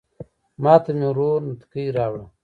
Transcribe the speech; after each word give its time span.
ماته 0.63 0.91
مې 0.97 1.07
ورور 1.09 1.39
نتکۍ 1.47 1.85
راوړه 1.97 2.25